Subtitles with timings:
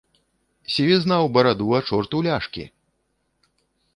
[0.75, 2.63] Сівізна ў бараду, а чорт у ляшкі!